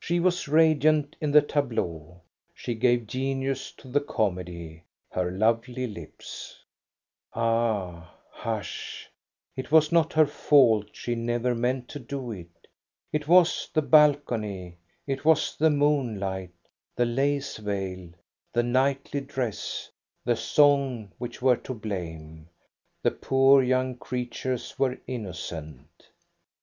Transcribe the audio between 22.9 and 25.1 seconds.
The poor young creatures were